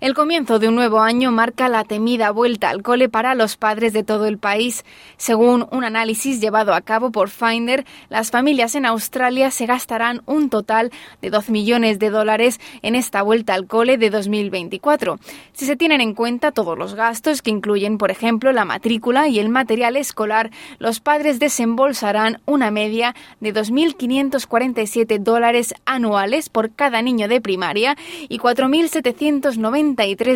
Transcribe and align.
El 0.00 0.14
comienzo 0.14 0.58
de 0.58 0.66
un 0.66 0.76
nuevo 0.76 1.00
año 1.00 1.30
marca 1.30 1.68
la 1.68 1.84
temida 1.84 2.30
vuelta 2.30 2.70
al 2.70 2.82
cole 2.82 3.10
para 3.10 3.34
los 3.34 3.58
padres 3.58 3.92
de 3.92 4.02
todo 4.02 4.24
el 4.24 4.38
país. 4.38 4.86
Según 5.18 5.66
un 5.70 5.84
análisis 5.84 6.40
llevado 6.40 6.72
a 6.72 6.80
cabo 6.80 7.10
por 7.10 7.28
Finder, 7.28 7.84
las 8.08 8.30
familias 8.30 8.74
en 8.74 8.86
Australia 8.86 9.50
se 9.50 9.66
gastarán 9.66 10.22
un 10.24 10.48
total 10.48 10.90
de 11.20 11.28
12 11.28 11.52
millones 11.52 11.98
de 11.98 12.08
dólares 12.08 12.60
en 12.80 12.94
esta 12.94 13.20
vuelta 13.20 13.52
al 13.52 13.66
cole 13.66 13.98
de 13.98 14.08
2024. 14.08 15.18
Si 15.52 15.66
se 15.66 15.76
tienen 15.76 16.00
en 16.00 16.14
cuenta 16.14 16.50
todos 16.50 16.78
los 16.78 16.94
gastos 16.94 17.42
que 17.42 17.50
incluyen, 17.50 17.98
por 17.98 18.10
ejemplo, 18.10 18.52
la 18.52 18.64
matrícula 18.64 19.28
y 19.28 19.38
el 19.38 19.50
material 19.50 19.98
escolar, 19.98 20.50
los 20.78 21.00
padres 21.00 21.38
desembolsarán 21.38 22.40
una 22.46 22.70
media 22.70 23.14
de 23.40 23.52
2.547 23.52 25.18
dólares 25.18 25.74
anuales 25.84 26.48
por 26.48 26.72
cada 26.72 27.02
niño 27.02 27.28
de 27.28 27.42
primaria 27.42 27.98
y 28.30 28.38
4.790 28.38 29.89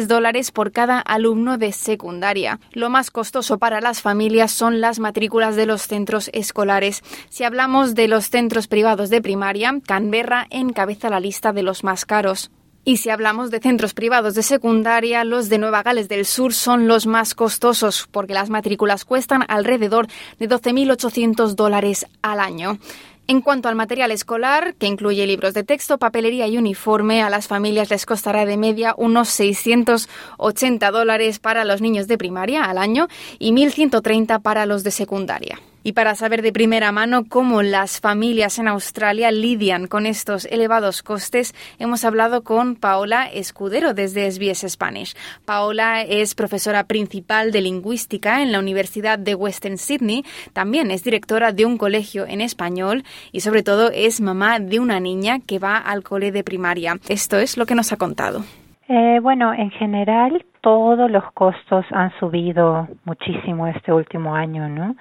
dólares 0.08 0.50
por 0.50 0.72
cada 0.72 1.00
alumno 1.00 1.58
de 1.58 1.72
secundaria. 1.72 2.60
Lo 2.72 2.90
más 2.90 3.10
costoso 3.10 3.58
para 3.58 3.80
las 3.80 4.02
familias 4.02 4.52
son 4.52 4.80
las 4.80 4.98
matrículas 4.98 5.56
de 5.56 5.66
los 5.66 5.82
centros 5.82 6.30
escolares. 6.32 7.02
Si 7.28 7.44
hablamos 7.44 7.94
de 7.94 8.08
los 8.08 8.30
centros 8.30 8.66
privados 8.66 9.10
de 9.10 9.22
primaria, 9.22 9.80
Canberra 9.86 10.46
encabeza 10.50 11.10
la 11.10 11.20
lista 11.20 11.52
de 11.52 11.62
los 11.62 11.84
más 11.84 12.04
caros. 12.04 12.50
Y 12.86 12.98
si 12.98 13.08
hablamos 13.08 13.50
de 13.50 13.60
centros 13.60 13.94
privados 13.94 14.34
de 14.34 14.42
secundaria, 14.42 15.24
los 15.24 15.48
de 15.48 15.56
Nueva 15.56 15.82
Gales 15.82 16.08
del 16.08 16.26
Sur 16.26 16.52
son 16.52 16.86
los 16.86 17.06
más 17.06 17.34
costosos 17.34 18.06
porque 18.10 18.34
las 18.34 18.50
matrículas 18.50 19.06
cuestan 19.06 19.42
alrededor 19.48 20.06
de 20.38 20.48
12.800 20.48 21.54
dólares 21.54 22.06
al 22.20 22.40
año. 22.40 22.78
En 23.26 23.40
cuanto 23.40 23.70
al 23.70 23.74
material 23.74 24.10
escolar, 24.10 24.74
que 24.74 24.86
incluye 24.86 25.26
libros 25.26 25.54
de 25.54 25.64
texto, 25.64 25.96
papelería 25.96 26.46
y 26.46 26.58
uniforme, 26.58 27.22
a 27.22 27.30
las 27.30 27.48
familias 27.48 27.88
les 27.88 28.04
costará 28.04 28.44
de 28.44 28.58
media 28.58 28.94
unos 28.98 29.30
680 29.30 30.90
dólares 30.90 31.38
para 31.38 31.64
los 31.64 31.80
niños 31.80 32.06
de 32.06 32.18
primaria 32.18 32.64
al 32.64 32.76
año 32.76 33.08
y 33.38 33.52
1.130 33.52 34.42
para 34.42 34.66
los 34.66 34.84
de 34.84 34.90
secundaria. 34.90 35.58
Y 35.86 35.92
para 35.92 36.14
saber 36.14 36.40
de 36.40 36.50
primera 36.50 36.92
mano 36.92 37.24
cómo 37.28 37.60
las 37.60 38.00
familias 38.00 38.58
en 38.58 38.68
Australia 38.68 39.30
lidian 39.30 39.86
con 39.86 40.06
estos 40.06 40.46
elevados 40.46 41.02
costes, 41.02 41.54
hemos 41.78 42.06
hablado 42.06 42.42
con 42.42 42.74
Paola 42.74 43.26
Escudero 43.26 43.92
desde 43.92 44.30
SBS 44.30 44.66
Spanish. 44.66 45.14
Paola 45.44 46.00
es 46.00 46.34
profesora 46.34 46.84
principal 46.84 47.52
de 47.52 47.60
lingüística 47.60 48.40
en 48.40 48.50
la 48.50 48.60
Universidad 48.60 49.18
de 49.18 49.34
Western 49.34 49.76
Sydney, 49.76 50.24
también 50.54 50.90
es 50.90 51.04
directora 51.04 51.52
de 51.52 51.66
un 51.66 51.76
colegio 51.76 52.24
en 52.26 52.40
español 52.40 53.02
y 53.30 53.40
sobre 53.40 53.62
todo 53.62 53.90
es 53.92 54.22
mamá 54.22 54.60
de 54.60 54.80
una 54.80 55.00
niña 55.00 55.40
que 55.46 55.58
va 55.58 55.76
al 55.76 56.02
cole 56.02 56.32
de 56.32 56.44
primaria. 56.44 56.94
Esto 57.10 57.36
es 57.36 57.58
lo 57.58 57.66
que 57.66 57.74
nos 57.74 57.92
ha 57.92 57.98
contado. 57.98 58.40
Eh, 58.88 59.18
bueno, 59.20 59.52
en 59.52 59.70
general 59.70 60.44
todos 60.62 61.10
los 61.10 61.30
costos 61.32 61.84
han 61.90 62.10
subido 62.18 62.88
muchísimo 63.04 63.66
este 63.66 63.92
último 63.92 64.34
año, 64.34 64.66
¿no? 64.66 64.96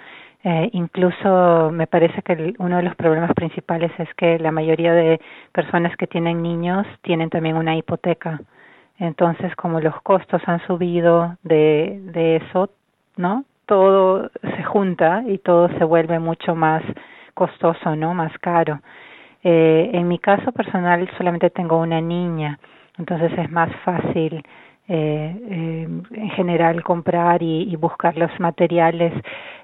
Eh, 0.45 0.69
incluso 0.73 1.71
me 1.71 1.87
parece 1.87 2.21
que 2.21 2.53
uno 2.59 2.77
de 2.77 2.83
los 2.83 2.95
problemas 2.95 3.33
principales 3.33 3.91
es 3.97 4.13
que 4.15 4.37
la 4.39 4.51
mayoría 4.51 4.93
de 4.93 5.21
personas 5.53 5.95
que 5.95 6.05
tienen 6.07 6.41
niños 6.41 6.85
tienen 7.01 7.29
también 7.29 7.55
una 7.55 7.77
hipoteca. 7.77 8.41
Entonces, 8.99 9.55
como 9.55 9.79
los 9.79 10.01
costos 10.01 10.41
han 10.45 10.59
subido 10.67 11.37
de, 11.43 11.99
de 12.13 12.37
eso, 12.37 12.69
¿no? 13.15 13.45
Todo 13.65 14.29
se 14.41 14.63
junta 14.63 15.23
y 15.25 15.37
todo 15.37 15.69
se 15.77 15.85
vuelve 15.85 16.19
mucho 16.19 16.55
más 16.55 16.83
costoso, 17.33 17.95
¿no? 17.95 18.13
Más 18.13 18.37
caro. 18.39 18.81
Eh, 19.43 19.91
en 19.93 20.07
mi 20.07 20.19
caso 20.19 20.51
personal 20.51 21.09
solamente 21.17 21.49
tengo 21.49 21.77
una 21.77 21.99
niña, 21.99 22.59
entonces 22.97 23.31
es 23.37 23.51
más 23.51 23.69
fácil 23.83 24.41
eh, 24.87 25.35
eh, 25.49 25.87
en 26.11 26.29
general 26.31 26.83
comprar 26.83 27.41
y, 27.41 27.63
y, 27.71 27.75
buscar 27.77 28.17
los 28.17 28.37
materiales. 28.39 29.13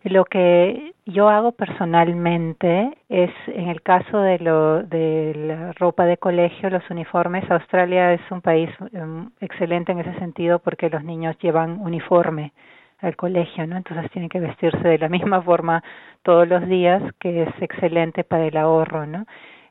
Lo 0.03 0.24
que 0.24 0.94
yo 1.06 1.28
hago 1.28 1.52
personalmente 1.52 2.97
es, 3.09 3.31
en 3.47 3.68
el 3.68 3.81
caso 3.81 4.22
de, 4.22 4.40
lo, 4.40 4.84
de 4.84 5.34
la 5.35 5.74
ropa 5.74 6.06
de 6.06 6.18
colegio, 6.18 6.69
los 6.69 6.90
uniformes, 6.90 7.50
Australia 7.52 8.13
es 8.13 8.22
un 8.31 8.41
país 8.41 8.69
um, 8.94 9.29
excelente 9.41 9.91
en 9.91 10.00
ese 10.00 10.18
sentido 10.19 10.59
porque 10.59 10.90
los 10.90 11.03
niños 11.03 11.38
llevan 11.40 11.81
uniforme 11.81 12.53
al 13.02 13.16
colegio, 13.16 13.66
¿no? 13.68 13.78
Entonces 13.78 14.09
tienen 14.12 14.29
que 14.29 14.40
vestirse 14.40 14.88
de 14.88 15.00
la 15.00 15.09
misma 15.18 15.41
forma 15.41 15.84
todos 16.24 16.47
los 16.47 16.66
días, 16.68 17.02
que 17.19 17.44
es 17.44 17.62
excelente 17.62 18.24
para 18.24 18.46
el 18.46 18.56
ahorro, 18.56 19.06
¿no? 19.06 19.25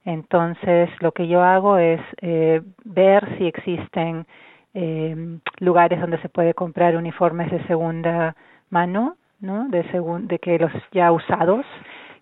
Entonces, 0.04 0.88
lo 1.00 1.12
que 1.12 1.28
yo 1.28 1.42
hago 1.42 1.76
es 1.76 2.00
eh, 2.22 2.62
ver 2.84 3.37
si 3.37 3.47
existen 3.47 4.26
eh, 4.74 5.38
lugares 5.60 6.00
donde 6.00 6.18
se 6.18 6.28
puede 6.28 6.54
comprar 6.54 6.96
uniformes 6.96 7.50
de 7.50 7.66
segunda 7.66 8.36
mano, 8.70 9.16
¿no? 9.40 9.68
De, 9.68 9.82
segun, 9.90 10.28
de 10.28 10.38
que 10.38 10.58
los 10.58 10.72
ya 10.92 11.10
usados, 11.12 11.64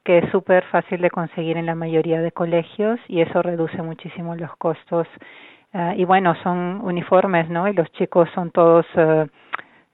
que 0.04 0.18
es 0.18 0.30
súper 0.30 0.64
fácil 0.66 1.00
de 1.00 1.10
conseguir 1.10 1.56
en 1.56 1.66
la 1.66 1.74
mayoría 1.74 2.20
de 2.20 2.32
colegios 2.32 3.00
y 3.08 3.20
eso 3.20 3.42
reduce 3.42 3.82
muchísimo 3.82 4.36
los 4.36 4.54
costos. 4.56 5.08
Uh, 5.72 5.92
y 5.96 6.04
bueno, 6.04 6.34
son 6.42 6.80
uniformes, 6.82 7.50
¿no? 7.50 7.68
Y 7.68 7.72
los 7.72 7.90
chicos 7.92 8.28
son 8.34 8.50
todos 8.50 8.86
uh, 8.94 9.26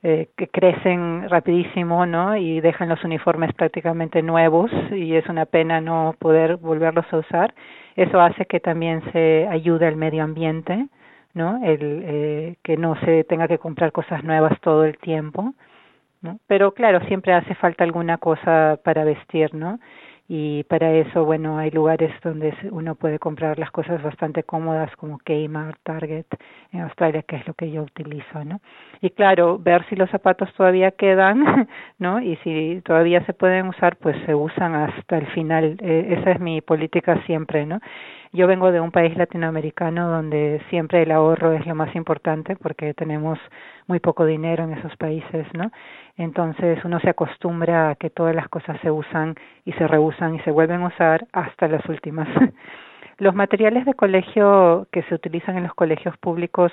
eh, 0.02 0.28
que 0.36 0.48
crecen 0.48 1.28
rapidísimo, 1.30 2.04
¿no? 2.06 2.36
Y 2.36 2.60
dejan 2.60 2.88
los 2.88 3.02
uniformes 3.04 3.52
prácticamente 3.54 4.20
nuevos 4.20 4.70
y 4.90 5.14
es 5.14 5.26
una 5.28 5.46
pena 5.46 5.80
no 5.80 6.14
poder 6.18 6.56
volverlos 6.56 7.06
a 7.10 7.18
usar. 7.18 7.54
Eso 7.96 8.20
hace 8.20 8.44
que 8.44 8.60
también 8.60 9.02
se 9.12 9.48
ayude 9.50 9.86
al 9.86 9.96
medio 9.96 10.24
ambiente 10.24 10.88
¿no? 11.34 11.60
El 11.64 12.02
eh, 12.04 12.56
que 12.62 12.76
no 12.76 12.94
se 13.00 13.24
tenga 13.24 13.48
que 13.48 13.58
comprar 13.58 13.92
cosas 13.92 14.22
nuevas 14.24 14.60
todo 14.60 14.84
el 14.84 14.98
tiempo, 14.98 15.54
¿no? 16.20 16.38
Pero 16.46 16.72
claro, 16.72 17.00
siempre 17.06 17.32
hace 17.32 17.54
falta 17.54 17.84
alguna 17.84 18.18
cosa 18.18 18.78
para 18.84 19.04
vestir, 19.04 19.54
¿no? 19.54 19.78
y 20.34 20.62
para 20.64 20.90
eso, 20.94 21.26
bueno, 21.26 21.58
hay 21.58 21.70
lugares 21.70 22.10
donde 22.22 22.54
uno 22.70 22.94
puede 22.94 23.18
comprar 23.18 23.58
las 23.58 23.70
cosas 23.70 24.02
bastante 24.02 24.44
cómodas 24.44 24.90
como 24.96 25.18
Kmart, 25.18 25.78
Target 25.82 26.24
en 26.70 26.80
Australia, 26.80 27.22
que 27.22 27.36
es 27.36 27.46
lo 27.46 27.52
que 27.52 27.70
yo 27.70 27.82
utilizo, 27.82 28.42
¿no? 28.42 28.62
Y 29.02 29.10
claro, 29.10 29.58
ver 29.58 29.84
si 29.90 29.94
los 29.94 30.08
zapatos 30.08 30.50
todavía 30.54 30.92
quedan, 30.92 31.68
¿no? 31.98 32.18
Y 32.22 32.36
si 32.36 32.80
todavía 32.82 33.22
se 33.26 33.34
pueden 33.34 33.68
usar, 33.68 33.96
pues 33.96 34.16
se 34.24 34.34
usan 34.34 34.74
hasta 34.74 35.18
el 35.18 35.26
final. 35.28 35.76
Eh, 35.80 36.16
esa 36.18 36.30
es 36.30 36.40
mi 36.40 36.62
política 36.62 37.20
siempre, 37.26 37.66
¿no? 37.66 37.80
Yo 38.34 38.46
vengo 38.46 38.72
de 38.72 38.80
un 38.80 38.90
país 38.90 39.14
latinoamericano 39.14 40.08
donde 40.08 40.62
siempre 40.70 41.02
el 41.02 41.10
ahorro 41.10 41.52
es 41.52 41.66
lo 41.66 41.74
más 41.74 41.94
importante 41.94 42.56
porque 42.56 42.94
tenemos 42.94 43.38
muy 43.86 44.00
poco 44.00 44.24
dinero 44.24 44.64
en 44.64 44.72
esos 44.72 44.96
países, 44.96 45.46
¿no? 45.52 45.70
Entonces 46.16 46.82
uno 46.82 46.98
se 47.00 47.10
acostumbra 47.10 47.90
a 47.90 47.94
que 47.94 48.08
todas 48.08 48.34
las 48.34 48.48
cosas 48.48 48.80
se 48.80 48.90
usan 48.90 49.34
y 49.66 49.72
se 49.72 49.86
reusan 49.86 50.34
y 50.36 50.40
se 50.40 50.50
vuelven 50.50 50.80
a 50.80 50.86
usar 50.86 51.26
hasta 51.32 51.68
las 51.68 51.84
últimas. 51.90 52.26
Los 53.18 53.34
materiales 53.34 53.84
de 53.84 53.94
colegio 53.94 54.88
que 54.90 55.02
se 55.02 55.14
utilizan 55.14 55.56
en 55.58 55.64
los 55.64 55.74
colegios 55.74 56.16
públicos 56.16 56.72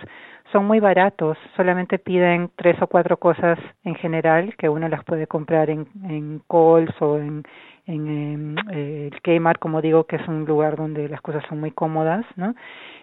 son 0.51 0.65
muy 0.65 0.79
baratos, 0.79 1.37
solamente 1.55 1.99
piden 1.99 2.49
tres 2.55 2.81
o 2.81 2.87
cuatro 2.87 3.17
cosas 3.17 3.59
en 3.83 3.95
general 3.95 4.55
que 4.57 4.69
uno 4.69 4.87
las 4.87 5.03
puede 5.03 5.27
comprar 5.27 5.69
en, 5.69 5.87
en 6.05 6.41
Coles 6.47 6.95
o 7.01 7.17
en, 7.17 7.43
en 7.89 8.55
eh, 8.71 9.09
el 9.11 9.21
Kmart, 9.21 9.59
como 9.59 9.81
digo, 9.81 10.05
que 10.05 10.17
es 10.17 10.27
un 10.27 10.45
lugar 10.45 10.75
donde 10.75 11.09
las 11.09 11.21
cosas 11.21 11.43
son 11.49 11.59
muy 11.59 11.71
cómodas, 11.71 12.25
¿no? 12.35 12.55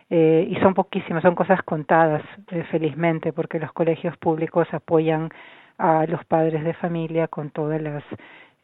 Eh, 0.09 0.47
y 0.49 0.55
son 0.61 0.75
poquísimas, 0.75 1.23
son 1.23 1.35
cosas 1.35 1.61
contadas, 1.63 2.23
eh, 2.53 2.63
felizmente, 2.71 3.33
porque 3.33 3.59
los 3.59 3.73
colegios 3.73 4.17
públicos 4.19 4.69
apoyan 4.73 5.31
a 5.79 6.07
los 6.07 6.25
padres 6.25 6.63
de 6.65 6.75
familia 6.75 7.27
con 7.27 7.51
todas 7.51 7.83
las 7.83 8.05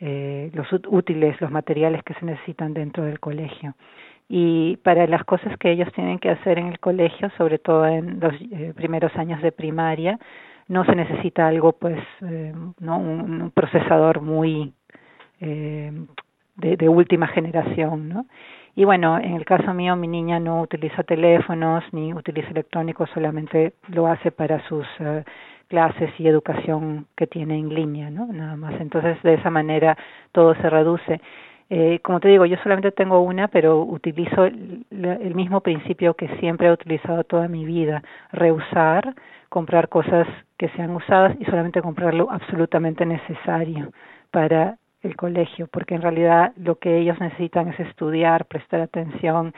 eh, 0.05 0.51
los 0.55 0.67
útiles, 0.89 1.41
los 1.41 1.53
materiales 1.53 2.03
que 2.03 2.15
se 2.15 2.25
necesitan 2.25 2.75
dentro 2.75 3.05
del 3.05 3.21
colegio. 3.21 3.75
Y 4.29 4.77
para 4.79 5.07
las 5.07 5.23
cosas 5.25 5.57
que 5.59 5.71
ellos 5.71 5.93
tienen 5.95 6.19
que 6.19 6.31
hacer 6.31 6.59
en 6.59 6.69
el 6.69 6.81
colegio, 6.81 7.31
sobre 7.39 7.59
todo 7.59 7.87
en 7.87 8.19
los 8.19 8.33
eh, 8.51 8.73
primeros 8.75 9.15
años 9.15 9.41
de 9.43 9.53
primaria, 9.53 10.19
no 10.67 10.85
se 10.85 10.97
necesita 10.97 11.47
algo, 11.47 11.73
pues, 11.73 12.01
no 12.81 12.99
un, 12.99 13.53
procesador 13.55 14.23
muy 14.23 14.73
eh, 15.43 15.93
de, 16.57 16.89
última 16.89 17.27
generación, 17.27 18.09
¿no? 18.09 18.27
Y 18.77 18.85
bueno, 18.85 19.19
en 19.19 19.35
el 19.35 19.45
caso 19.45 19.75
mío, 19.75 19.97
mi 19.97 20.07
niña 20.07 20.39
no 20.39 20.63
utiliza 20.63 21.03
teléfonos 21.03 21.85
ni 21.93 22.15
utiliza 22.15 22.51
electrónicos, 22.51 23.11
solamente 23.13 23.75
lo 23.89 24.07
hace 24.07 24.31
para 24.31 24.67
sus 24.69 24.87
uh, 25.01 25.23
clases 25.69 26.11
y 26.19 26.29
educación 26.29 27.07
que 27.17 27.27
tiene 27.27 27.59
en 27.59 27.75
línea, 27.75 28.11
¿no? 28.11 28.27
Nada 28.27 28.57
más. 28.57 28.81
Entonces, 28.81 29.21
de 29.23 29.35
esa 29.35 29.51
manera 29.51 29.97
todo 30.31 30.55
se 30.55 30.71
reduce. 30.71 31.21
Eh, 31.71 31.99
como 32.03 32.21
te 32.21 32.29
digo, 32.29 32.47
yo 32.47 32.57
solamente 32.59 32.93
tengo 32.93 33.21
una, 33.21 33.49
pero 33.49 33.83
utilizo 33.83 34.45
el 34.45 35.35
mismo 35.35 35.61
principio 35.63 36.15
que 36.15 36.29
siempre 36.39 36.69
he 36.69 36.73
utilizado 36.73 37.25
toda 37.25 37.49
mi 37.49 37.65
vida, 37.65 38.03
reusar, 38.31 39.15
comprar 39.49 39.89
cosas 39.89 40.29
que 40.59 40.69
sean 40.71 40.91
usadas 40.91 41.35
y 41.41 41.45
solamente 41.47 41.83
comprar 41.83 42.15
lo 42.15 42.31
absolutamente 42.31 43.05
necesario 43.07 43.93
para 44.31 44.77
el 45.03 45.17
colegio, 45.17 45.67
porque 45.67 45.95
en 45.95 46.03
realidad 46.03 46.53
lo 46.57 46.77
que 46.77 46.99
ellos 46.99 47.19
necesitan 47.21 47.69
es 47.69 47.81
estudiar, 47.81 48.47
prestar 48.47 48.81
atención. 48.81 49.53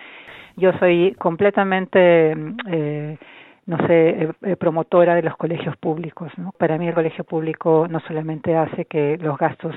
Yo 0.56 0.72
soy 0.78 1.14
completamente, 1.18 2.34
eh, 2.70 3.18
no 3.66 3.78
sé, 3.86 4.08
eh, 4.08 4.32
eh, 4.42 4.56
promotora 4.56 5.14
de 5.14 5.22
los 5.22 5.36
colegios 5.36 5.76
públicos. 5.76 6.32
¿no? 6.36 6.52
Para 6.58 6.78
mí 6.78 6.88
el 6.88 6.94
colegio 6.94 7.24
público 7.24 7.86
no 7.88 8.00
solamente 8.00 8.56
hace 8.56 8.86
que 8.86 9.18
los 9.18 9.36
gastos 9.36 9.74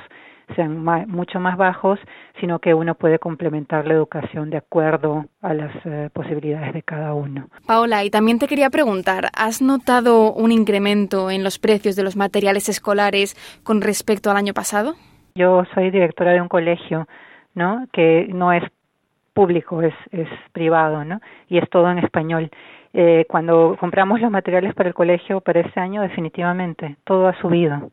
sean 0.55 0.81
mucho 1.09 1.41
más 1.41 1.57
bajos, 1.57 1.99
sino 2.39 2.59
que 2.59 2.73
uno 2.73 2.95
puede 2.95 3.19
complementar 3.19 3.85
la 3.85 3.95
educación 3.95 4.49
de 4.49 4.55
acuerdo 4.55 5.25
a 5.41 5.53
las 5.53 5.73
posibilidades 6.13 6.73
de 6.73 6.83
cada 6.83 7.13
uno. 7.13 7.49
Paola, 7.65 8.05
y 8.05 8.09
también 8.09 8.39
te 8.39 8.47
quería 8.47 8.69
preguntar, 8.69 9.29
¿has 9.35 9.61
notado 9.61 10.31
un 10.31 10.53
incremento 10.53 11.29
en 11.29 11.43
los 11.43 11.59
precios 11.59 11.97
de 11.97 12.03
los 12.03 12.15
materiales 12.15 12.69
escolares 12.69 13.35
con 13.63 13.81
respecto 13.81 14.31
al 14.31 14.37
año 14.37 14.53
pasado? 14.53 14.95
Yo 15.37 15.63
soy 15.75 15.91
directora 15.91 16.31
de 16.31 16.41
un 16.41 16.47
colegio, 16.47 17.07
¿no? 17.53 17.85
Que 17.93 18.27
no 18.33 18.51
es 18.51 18.63
público, 19.33 19.83
es, 19.83 19.93
es 20.11 20.27
privado, 20.51 21.05
¿no? 21.05 21.21
Y 21.47 21.59
es 21.59 21.69
todo 21.69 21.91
en 21.91 21.99
español. 21.99 22.49
Eh, 22.93 23.25
cuando 23.29 23.77
compramos 23.79 24.19
los 24.19 24.31
materiales 24.31 24.73
para 24.73 24.89
el 24.89 24.95
colegio 24.95 25.41
para 25.41 25.59
este 25.59 25.79
año, 25.79 26.01
definitivamente, 26.01 26.97
todo 27.03 27.27
ha 27.27 27.39
subido, 27.39 27.91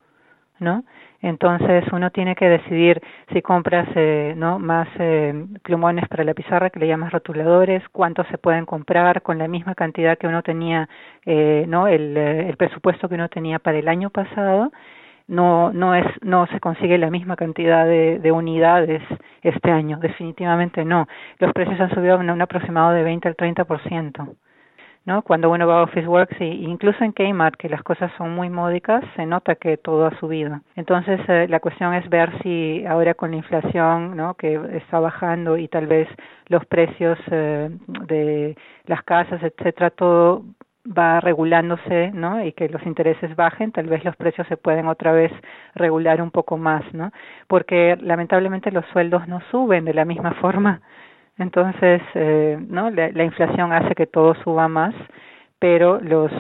¿no? 0.59 0.85
Entonces 1.21 1.85
uno 1.93 2.11
tiene 2.11 2.35
que 2.35 2.49
decidir 2.49 3.03
si 3.33 3.43
compras 3.43 3.89
eh, 3.95 4.33
no 4.37 4.59
más 4.59 4.89
eh, 4.99 5.35
plumones 5.63 6.09
para 6.09 6.25
la 6.25 6.33
pizarra 6.35 6.71
que 6.71 6.81
le 6.81 6.87
llamas 6.87 7.13
rotuladores, 7.13 7.83
cuántos 7.93 8.27
se 8.29 8.39
pueden 8.39 8.65
comprar 8.65 9.21
con 9.23 9.37
la 9.39 9.49
misma 9.49 9.75
cantidad 9.75 10.17
que 10.17 10.27
uno 10.27 10.43
tenía, 10.43 10.89
eh, 11.27 11.67
no 11.69 11.89
el, 11.89 12.17
eh, 12.17 12.49
el 12.49 12.57
presupuesto 12.57 13.09
que 13.09 13.17
uno 13.17 13.29
tenía 13.29 13.59
para 13.59 13.79
el 13.79 13.89
año 13.89 14.09
pasado 14.11 14.71
no 15.27 15.73
no 15.73 15.95
es 15.95 16.07
no 16.23 16.47
se 16.49 16.61
consigue 16.61 16.99
la 16.99 17.11
misma 17.11 17.37
cantidad 17.37 17.87
de, 17.87 18.19
de 18.19 18.33
unidades 18.33 19.03
este 19.43 19.71
año 19.71 19.99
definitivamente 19.99 20.85
no. 20.85 21.07
Los 21.39 21.53
precios 21.53 21.81
han 21.81 21.95
subido 21.95 22.21
en 22.21 22.31
un 22.31 22.43
aproximado 22.43 22.93
de 22.93 23.03
20 23.03 23.29
al 23.29 23.37
30 23.37 23.65
por 23.65 23.83
ciento 23.83 24.37
no 25.07 25.23
cuando 25.23 25.51
uno 25.51 25.67
va 25.67 25.81
a 25.81 25.83
Officeworks 25.83 26.41
e 26.41 26.47
incluso 26.47 27.05
en 27.05 27.13
Kmart 27.13 27.57
que 27.57 27.69
las 27.69 27.83
cosas 27.83 28.11
son 28.17 28.35
muy 28.35 28.49
módicas 28.49 29.05
se 29.17 29.27
nota 29.27 29.55
que 29.55 29.77
todo 29.77 30.07
ha 30.07 30.19
subido. 30.19 30.61
Entonces 30.77 31.21
eh, 31.29 31.47
la 31.49 31.61
cuestión 31.61 31.95
es 31.95 32.09
ver 32.09 32.31
si 32.43 32.85
ahora 32.87 33.15
con 33.15 33.31
la 33.31 33.37
inflación 33.37 34.17
no 34.17 34.35
que 34.35 34.59
está 34.73 35.01
bajando 35.01 35.57
y 35.59 35.69
tal 35.69 35.87
vez 35.87 36.09
los 36.47 36.65
precios 36.67 37.19
eh, 37.31 37.71
de 38.07 38.57
las 38.87 39.03
casas 39.03 39.43
etcétera 39.43 39.91
todo 39.91 40.43
va 40.87 41.21
regulándose, 41.21 42.11
¿no? 42.13 42.45
Y 42.45 42.53
que 42.53 42.69
los 42.69 42.85
intereses 42.85 43.35
bajen, 43.37 43.73
tal 43.73 43.87
vez 43.87 44.05
los 44.05 44.17
precios 44.17 44.47
se 44.49 44.57
pueden 44.57 44.87
otra 44.87 45.13
vez 45.13 45.33
regular 45.75 46.21
un 46.21 46.31
poco 46.31 46.59
más, 46.59 46.83
¿no? 46.93 47.11
Porque 47.49 47.97
lamentablemente 48.01 48.71
los 48.71 48.85
sueldos 48.93 49.27
no 49.29 49.41
suben 49.51 49.85
de 49.85 49.95
la 49.95 50.05
misma 50.05 50.33
forma. 50.41 50.81
Entonces, 51.39 52.03
eh, 52.15 52.59
¿no? 52.69 52.91
La, 52.91 53.11
la 53.11 53.25
inflación 53.25 53.73
hace 53.73 53.95
que 53.95 54.07
todo 54.07 54.35
suba 54.45 54.69
más, 54.69 54.95
pero 55.59 55.99
los 56.01 56.31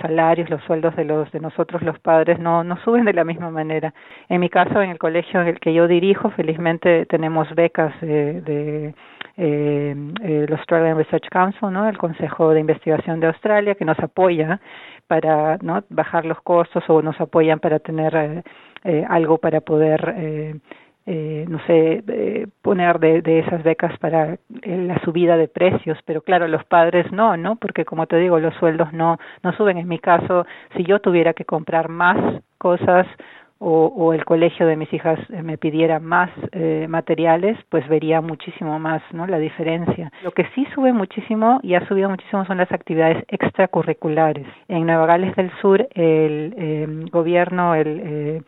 salarios, 0.00 0.50
los 0.50 0.62
sueldos 0.64 0.96
de 0.96 1.04
los 1.04 1.30
de 1.30 1.38
nosotros 1.38 1.80
los 1.82 1.98
padres 2.00 2.40
no 2.40 2.64
no 2.64 2.76
suben 2.78 3.04
de 3.04 3.12
la 3.12 3.22
misma 3.24 3.50
manera. 3.50 3.94
En 4.28 4.40
mi 4.40 4.50
caso, 4.50 4.82
en 4.82 4.90
el 4.90 4.98
colegio 4.98 5.40
en 5.40 5.46
el 5.48 5.60
que 5.60 5.72
yo 5.72 5.86
dirijo, 5.86 6.30
felizmente 6.30 7.06
tenemos 7.06 7.48
becas 7.54 7.94
de, 8.00 8.40
de 8.40 8.94
eh, 9.38 9.94
el 10.22 10.52
Australian 10.52 10.98
Research 10.98 11.28
Council, 11.30 11.72
¿no? 11.72 11.88
El 11.88 11.96
Consejo 11.96 12.50
de 12.50 12.60
Investigación 12.60 13.20
de 13.20 13.28
Australia 13.28 13.76
que 13.76 13.84
nos 13.84 13.98
apoya 14.00 14.60
para 15.06 15.56
¿no? 15.62 15.82
bajar 15.88 16.24
los 16.24 16.40
costos 16.42 16.84
o 16.88 17.00
nos 17.00 17.18
apoyan 17.20 17.60
para 17.60 17.78
tener 17.78 18.14
eh, 18.14 18.42
eh, 18.84 19.04
algo 19.08 19.38
para 19.38 19.60
poder 19.60 20.14
eh, 20.16 20.54
eh, 21.10 21.46
no 21.48 21.58
sé, 21.66 22.04
eh, 22.06 22.48
poner 22.60 22.98
de, 22.98 23.22
de, 23.22 23.38
esas 23.38 23.62
becas 23.62 23.98
para 23.98 24.36
la 24.62 25.00
subida 25.04 25.38
de 25.38 25.48
precios, 25.48 25.96
pero 26.04 26.20
claro, 26.20 26.46
los 26.48 26.66
padres 26.66 27.10
no, 27.12 27.34
¿no? 27.38 27.56
Porque 27.56 27.86
como 27.86 28.06
te 28.06 28.18
digo, 28.18 28.38
los 28.38 28.54
sueldos 28.56 28.92
no, 28.92 29.16
no 29.42 29.52
suben. 29.54 29.78
En 29.78 29.88
mi 29.88 29.98
caso, 29.98 30.44
si 30.76 30.84
yo 30.84 31.00
tuviera 31.00 31.32
que 31.32 31.46
comprar 31.46 31.88
más 31.88 32.42
cosas 32.58 33.06
o, 33.58 33.86
o 33.86 34.12
el 34.12 34.24
colegio 34.24 34.66
de 34.66 34.76
mis 34.76 34.92
hijas 34.92 35.18
me 35.30 35.58
pidiera 35.58 35.98
más 35.98 36.30
eh, 36.52 36.86
materiales, 36.88 37.58
pues 37.68 37.86
vería 37.88 38.20
muchísimo 38.20 38.78
más, 38.78 39.02
¿no? 39.12 39.26
La 39.26 39.38
diferencia. 39.38 40.12
Lo 40.22 40.30
que 40.30 40.46
sí 40.54 40.66
sube 40.74 40.92
muchísimo 40.92 41.58
y 41.62 41.74
ha 41.74 41.86
subido 41.88 42.08
muchísimo 42.08 42.44
son 42.44 42.58
las 42.58 42.70
actividades 42.70 43.24
extracurriculares. 43.28 44.46
En 44.68 44.86
Nueva 44.86 45.06
Gales 45.06 45.34
del 45.34 45.50
Sur, 45.60 45.88
el 45.94 46.54
eh, 46.56 46.86
gobierno, 47.10 47.74
el 47.74 48.00
eh, 48.04 48.42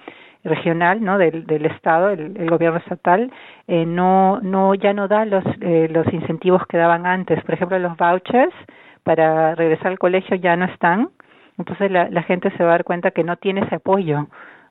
regional 0.44 1.04
no 1.04 1.18
del, 1.18 1.46
del 1.46 1.66
estado 1.66 2.10
el, 2.10 2.36
el 2.36 2.48
gobierno 2.48 2.78
estatal 2.78 3.30
eh, 3.68 3.84
no 3.84 4.40
no 4.40 4.74
ya 4.74 4.92
no 4.94 5.06
da 5.06 5.24
los 5.24 5.44
eh, 5.60 5.88
los 5.90 6.10
incentivos 6.12 6.66
que 6.66 6.78
daban 6.78 7.06
antes 7.06 7.42
por 7.44 7.54
ejemplo 7.54 7.78
los 7.78 7.96
vouchers 7.96 8.54
para 9.02 9.54
regresar 9.54 9.88
al 9.88 9.98
colegio 9.98 10.36
ya 10.36 10.56
no 10.56 10.64
están 10.64 11.10
entonces 11.58 11.90
la, 11.90 12.08
la 12.08 12.22
gente 12.22 12.50
se 12.56 12.62
va 12.62 12.70
a 12.70 12.72
dar 12.72 12.84
cuenta 12.84 13.10
que 13.10 13.22
no 13.22 13.36
tiene 13.36 13.62
ese 13.62 13.74
apoyo 13.74 14.28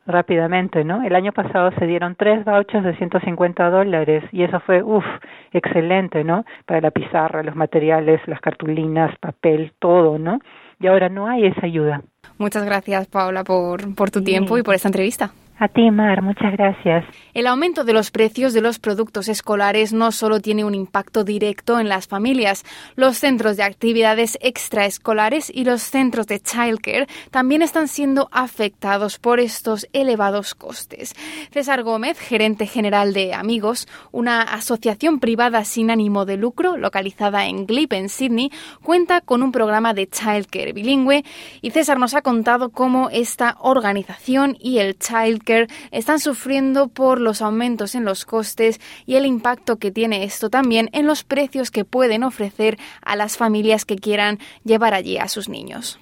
rápidamente, 0.10 0.84
¿no? 0.84 1.04
El 1.04 1.16
año 1.16 1.32
pasado 1.32 1.72
se 1.80 1.86
dieron 1.86 2.16
tres 2.16 2.44
vouchers 2.44 2.84
de 2.84 2.96
150 2.96 3.70
dólares 3.70 4.24
y 4.32 4.44
eso 4.44 4.60
fue, 4.60 4.84
uff, 4.84 5.06
excelente, 5.54 6.24
¿no? 6.24 6.46
Para 6.66 6.82
la 6.82 6.92
pizarra, 6.92 7.44
los 7.44 7.56
materiales, 7.56 8.20
las 8.28 8.42
cartulinas, 8.42 9.18
papel, 9.20 9.72
todo, 9.80 10.20
¿no? 10.20 10.40
Y 10.80 10.88
ahora 10.88 11.10
no 11.10 11.28
hay 11.28 11.46
esa 11.46 11.66
ayuda. 11.66 12.02
Muchas 12.38 12.66
gracias, 12.66 13.08
Paula, 13.08 13.44
por, 13.44 13.96
por 13.96 14.12
tu 14.12 14.20
sí. 14.20 14.26
tiempo 14.26 14.58
y 14.58 14.64
por 14.64 14.76
esta 14.76 14.88
entrevista. 14.88 15.32
A 15.62 15.68
ti, 15.68 15.92
Mar, 15.92 16.22
muchas 16.22 16.54
gracias. 16.54 17.04
El 17.34 17.46
aumento 17.46 17.84
de 17.84 17.92
los 17.92 18.12
precios 18.12 18.54
de 18.54 18.62
los 18.62 18.80
productos 18.80 19.28
escolares 19.28 19.92
no 19.92 20.14
solo 20.14 20.40
tiene 20.40 20.64
un 20.64 20.74
impacto 20.74 21.26
directo 21.26 21.82
en 21.82 21.90
las 21.90 22.08
familias, 22.08 22.64
los 22.96 23.18
centros 23.18 23.58
de 23.58 23.64
actividades 23.64 24.38
extraescolares 24.40 25.52
y 25.54 25.66
los 25.66 25.82
centros 25.82 26.28
de 26.28 26.40
childcare 26.40 27.08
también 27.30 27.62
están 27.62 27.90
siendo 27.90 28.30
afectados 28.32 29.20
por 29.20 29.42
estos 29.42 29.86
elevados 29.92 30.56
costes. 30.56 31.14
César 31.52 31.84
Gómez, 31.84 32.18
gerente 32.18 32.66
general 32.66 33.12
de 33.12 33.34
Amigos, 33.34 33.86
una 34.14 34.44
asociación 34.44 35.20
privada 35.20 35.66
sin 35.66 35.92
ánimo 35.92 36.24
de 36.24 36.38
lucro 36.38 36.78
localizada 36.78 37.48
en 37.48 37.66
Glebe, 37.66 37.98
en 37.98 38.08
Sydney, 38.08 38.50
cuenta 38.82 39.20
con 39.20 39.44
un 39.44 39.52
programa 39.52 39.94
de 39.94 40.08
childcare 40.08 40.72
bilingüe 40.72 41.26
y 41.62 41.72
César 41.72 42.00
nos 42.00 42.14
ha 42.14 42.22
contado 42.22 42.70
cómo 42.70 43.10
esta 43.10 43.58
organización 43.60 44.56
y 44.58 44.78
el 44.78 44.98
childcare 44.98 45.49
están 45.92 46.20
sufriendo 46.20 46.88
por 46.88 47.20
los 47.20 47.42
aumentos 47.42 47.96
en 47.96 48.06
los 48.06 48.26
costes 48.26 48.80
y 49.06 49.16
el 49.16 49.26
impacto 49.26 49.78
que 49.78 49.92
tiene 49.92 50.24
esto 50.24 50.50
también 50.50 50.90
en 50.94 51.08
los 51.08 51.24
precios 51.24 51.72
que 51.72 51.86
pueden 51.86 52.24
ofrecer 52.24 52.78
a 53.04 53.16
las 53.16 53.38
familias 53.38 53.86
que 53.86 53.96
quieran 53.96 54.38
llevar 54.64 54.94
allí 54.94 55.18
a 55.18 55.28
sus 55.28 55.50
niños. 55.50 56.00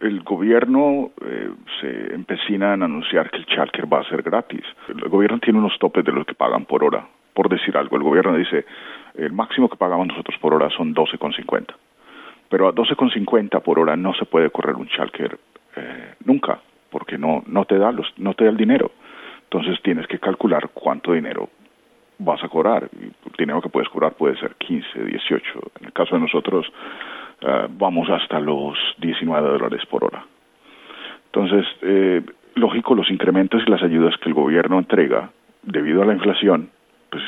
El 0.00 0.22
gobierno 0.24 1.10
eh, 1.24 1.50
se 1.80 2.14
empecina 2.14 2.74
en 2.74 2.82
anunciar 2.82 3.30
que 3.30 3.38
el 3.38 3.46
childcare 3.46 3.86
va 3.86 4.00
a 4.00 4.08
ser 4.08 4.22
gratis. 4.22 4.64
El 4.88 5.08
gobierno 5.08 5.38
tiene 5.38 5.58
unos 5.58 5.78
topes 5.78 6.04
de 6.04 6.12
lo 6.12 6.24
que 6.24 6.34
pagan 6.34 6.66
por 6.66 6.84
hora. 6.84 7.08
Por 7.32 7.48
decir 7.48 7.76
algo, 7.76 7.96
el 7.96 8.02
gobierno 8.02 8.36
dice 8.36 8.66
el 9.14 9.32
máximo 9.32 9.68
que 9.68 9.76
pagamos 9.76 10.08
nosotros 10.08 10.36
por 10.40 10.54
hora 10.54 10.68
son 10.70 10.94
12,50. 10.94 11.74
Pero 12.50 12.68
a 12.68 12.74
12,50 12.74 13.62
por 13.62 13.78
hora 13.78 13.96
no 13.96 14.12
se 14.14 14.26
puede 14.26 14.50
correr 14.50 14.76
un 14.76 14.88
childcare 14.88 15.38
eh, 15.76 16.14
nunca 16.24 16.60
porque 16.90 17.18
no, 17.18 17.42
no, 17.46 17.64
te 17.64 17.78
da 17.78 17.92
los, 17.92 18.06
no 18.18 18.34
te 18.34 18.44
da 18.44 18.50
el 18.50 18.56
dinero. 18.56 18.90
Entonces 19.44 19.80
tienes 19.82 20.06
que 20.06 20.18
calcular 20.18 20.70
cuánto 20.74 21.12
dinero 21.12 21.48
vas 22.18 22.42
a 22.42 22.48
cobrar. 22.48 22.88
El 22.92 23.12
dinero 23.38 23.62
que 23.62 23.68
puedes 23.68 23.88
cobrar 23.88 24.12
puede 24.14 24.38
ser 24.38 24.54
15, 24.56 25.04
18. 25.04 25.60
En 25.80 25.86
el 25.86 25.92
caso 25.92 26.16
de 26.16 26.20
nosotros, 26.20 26.66
uh, 27.42 27.68
vamos 27.70 28.08
hasta 28.10 28.40
los 28.40 28.76
19 28.98 29.48
dólares 29.48 29.84
por 29.86 30.04
hora. 30.04 30.24
Entonces, 31.26 31.66
eh, 31.82 32.22
lógico, 32.54 32.94
los 32.94 33.10
incrementos 33.10 33.62
y 33.66 33.70
las 33.70 33.82
ayudas 33.82 34.16
que 34.16 34.28
el 34.28 34.34
gobierno 34.34 34.78
entrega 34.78 35.30
debido 35.62 36.02
a 36.02 36.06
la 36.06 36.14
inflación, 36.14 36.70
pues 37.10 37.22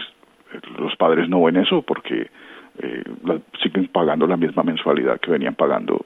los 0.78 0.96
padres 0.96 1.28
no 1.28 1.42
ven 1.42 1.56
eso 1.56 1.82
porque 1.82 2.30
eh, 2.82 3.04
siguen 3.62 3.88
pagando 3.88 4.26
la 4.26 4.36
misma 4.36 4.62
mensualidad 4.62 5.20
que 5.20 5.30
venían 5.30 5.54
pagando 5.54 6.04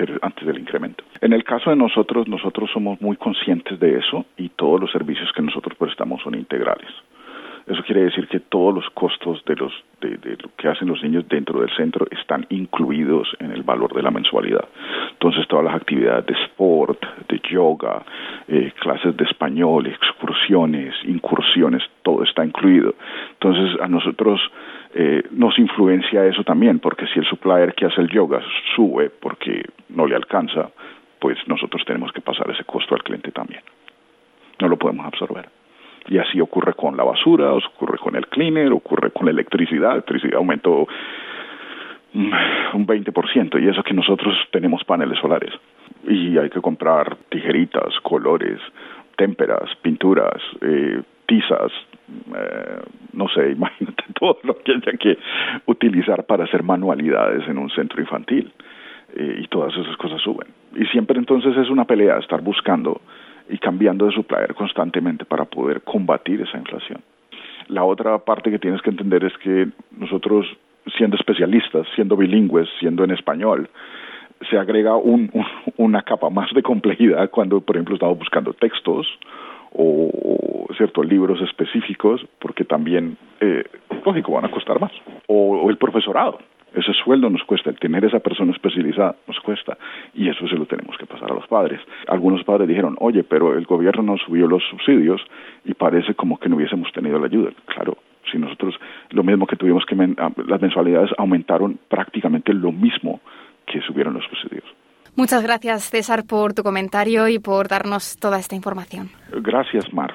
antes, 0.00 0.18
antes 0.22 0.46
del 0.46 0.58
incremento. 0.58 1.04
En 1.20 1.32
el 1.32 1.44
caso 1.44 1.70
de 1.70 1.76
nosotros, 1.76 2.28
nosotros 2.28 2.70
somos 2.72 3.00
muy 3.00 3.16
conscientes 3.16 3.78
de 3.78 3.98
eso 3.98 4.24
y 4.36 4.48
todos 4.50 4.80
los 4.80 4.90
servicios 4.90 5.30
que 5.34 5.42
nosotros 5.42 5.76
prestamos 5.78 6.22
son 6.22 6.34
integrales. 6.34 6.88
Eso 7.66 7.82
quiere 7.84 8.02
decir 8.02 8.26
que 8.26 8.40
todos 8.40 8.74
los 8.74 8.90
costos 8.90 9.44
de, 9.44 9.54
los, 9.54 9.72
de, 10.00 10.36
lo 10.42 10.50
que 10.56 10.66
hacen 10.66 10.88
los 10.88 11.02
niños 11.02 11.28
dentro 11.28 11.60
del 11.60 11.70
centro 11.76 12.06
están 12.10 12.44
incluidos 12.48 13.28
en 13.38 13.52
el 13.52 13.62
valor 13.62 13.94
de 13.94 14.02
la 14.02 14.10
mensualidad. 14.10 14.64
Entonces 15.12 15.46
todas 15.46 15.66
las 15.66 15.76
actividades 15.76 16.26
de 16.26 16.34
sport, 16.44 17.00
de 17.28 17.40
yoga, 17.48 18.02
eh, 18.48 18.72
clases 18.80 19.16
de 19.16 19.24
español, 19.24 19.86
excursiones, 19.86 20.94
incursiones, 21.04 21.82
todo 22.02 22.24
está 22.24 22.44
incluido. 22.44 22.94
Entonces 23.34 23.80
a 23.80 23.86
nosotros 23.86 24.40
eh, 24.94 25.22
nos 25.30 25.58
influencia 25.58 26.26
eso 26.26 26.42
también, 26.42 26.80
porque 26.80 27.06
si 27.06 27.20
el 27.20 27.26
supplier 27.26 27.74
que 27.74 27.86
hace 27.86 28.00
el 28.00 28.08
yoga 28.08 28.40
sube 28.74 29.10
porque 29.10 29.62
no 29.88 30.06
le 30.06 30.16
alcanza, 30.16 30.70
pues 31.20 31.38
nosotros 31.46 31.84
tenemos 31.84 32.12
que 32.12 32.20
pasar 32.20 32.50
ese 32.50 32.64
costo 32.64 32.94
al 32.94 33.02
cliente 33.02 33.30
también. 33.30 33.62
No 34.60 34.68
lo 34.68 34.76
podemos 34.76 35.06
absorber. 35.06 35.48
Y 36.08 36.18
así 36.18 36.40
ocurre 36.40 36.74
con 36.74 36.96
la 36.96 37.04
basura, 37.04 37.52
ocurre 37.52 37.98
con 37.98 38.16
el 38.16 38.26
cleaner, 38.26 38.72
ocurre 38.72 39.10
con 39.10 39.26
la 39.26 39.32
electricidad. 39.32 39.92
Electricidad 39.92 40.36
aumentó 40.36 40.88
un 42.14 42.86
20% 42.86 43.62
y 43.62 43.68
eso 43.68 43.82
que 43.82 43.94
nosotros 43.94 44.34
tenemos 44.50 44.82
paneles 44.84 45.18
solares. 45.20 45.52
Y 46.08 46.36
hay 46.38 46.50
que 46.50 46.60
comprar 46.60 47.16
tijeritas, 47.28 47.94
colores, 48.02 48.58
témperas, 49.16 49.70
pinturas, 49.82 50.42
eh, 50.62 51.02
tizas, 51.26 51.70
eh, 52.36 52.80
no 53.12 53.28
sé, 53.28 53.50
imagínate 53.56 54.04
todo 54.18 54.38
lo 54.42 54.56
que 54.58 54.72
haya 54.72 54.92
que 54.98 55.18
utilizar 55.66 56.24
para 56.24 56.44
hacer 56.44 56.62
manualidades 56.62 57.46
en 57.48 57.58
un 57.58 57.70
centro 57.70 58.00
infantil. 58.00 58.52
Eh, 59.14 59.40
y 59.42 59.46
todas 59.48 59.76
esas 59.76 59.96
cosas 59.96 60.20
suben. 60.22 60.46
Y 60.76 60.86
siempre 60.86 61.18
entonces 61.18 61.56
es 61.56 61.68
una 61.68 61.84
pelea 61.84 62.18
estar 62.18 62.40
buscando 62.42 63.00
y 63.48 63.58
cambiando 63.58 64.06
de 64.06 64.12
supplier 64.12 64.54
constantemente 64.54 65.24
para 65.24 65.44
poder 65.46 65.82
combatir 65.82 66.40
esa 66.40 66.58
inflación. 66.58 67.00
La 67.66 67.82
otra 67.82 68.18
parte 68.18 68.50
que 68.50 68.58
tienes 68.58 68.80
que 68.82 68.90
entender 68.90 69.24
es 69.24 69.36
que 69.38 69.68
nosotros, 69.98 70.46
siendo 70.96 71.16
especialistas, 71.16 71.88
siendo 71.94 72.16
bilingües, 72.16 72.68
siendo 72.78 73.02
en 73.02 73.10
español, 73.10 73.68
se 74.48 74.56
agrega 74.56 74.96
un, 74.96 75.30
una 75.76 76.02
capa 76.02 76.30
más 76.30 76.52
de 76.52 76.62
complejidad 76.62 77.30
cuando, 77.30 77.60
por 77.60 77.76
ejemplo, 77.76 77.94
estamos 77.94 78.18
buscando 78.18 78.52
textos 78.54 79.06
o, 79.72 80.10
ciertos 80.80 81.04
libros 81.06 81.40
específicos, 81.42 82.24
porque 82.38 82.64
también, 82.64 83.18
eh, 83.40 83.64
lógico, 84.04 84.32
van 84.32 84.46
a 84.46 84.50
costar 84.50 84.80
más. 84.80 84.92
o 85.28 85.70
el 85.70 85.76
profesorado 85.76 86.38
ese 86.74 86.92
sueldo 87.04 87.28
nos 87.30 87.42
cuesta, 87.44 87.70
el 87.70 87.78
tener 87.78 88.04
esa 88.04 88.20
persona 88.20 88.52
especializada 88.52 89.16
nos 89.26 89.38
cuesta 89.40 89.76
y 90.14 90.28
eso 90.28 90.46
se 90.48 90.56
lo 90.56 90.66
tenemos 90.66 90.96
que 90.98 91.06
pasar 91.06 91.30
a 91.30 91.34
los 91.34 91.46
padres. 91.46 91.80
Algunos 92.06 92.44
padres 92.44 92.68
dijeron, 92.68 92.96
oye, 93.00 93.24
pero 93.24 93.56
el 93.56 93.64
gobierno 93.64 94.02
nos 94.02 94.20
subió 94.22 94.46
los 94.46 94.62
subsidios 94.70 95.20
y 95.64 95.74
parece 95.74 96.14
como 96.14 96.38
que 96.38 96.48
no 96.48 96.56
hubiésemos 96.56 96.92
tenido 96.92 97.18
la 97.18 97.26
ayuda. 97.26 97.50
Claro, 97.66 97.98
si 98.30 98.38
nosotros 98.38 98.74
lo 99.10 99.22
mismo 99.22 99.46
que 99.46 99.56
tuvimos 99.56 99.84
que, 99.84 99.96
ah, 100.18 100.30
las 100.46 100.60
mensualidades 100.60 101.10
aumentaron 101.18 101.78
prácticamente 101.88 102.52
lo 102.52 102.72
mismo 102.72 103.20
que 103.66 103.80
subieron 103.80 104.14
los 104.14 104.24
subsidios. 104.24 104.64
Muchas 105.16 105.42
gracias, 105.42 105.90
César, 105.90 106.24
por 106.24 106.54
tu 106.54 106.62
comentario 106.62 107.26
y 107.26 107.40
por 107.40 107.66
darnos 107.66 108.16
toda 108.16 108.38
esta 108.38 108.54
información. 108.54 109.10
Gracias, 109.32 109.92
Mar. 109.92 110.14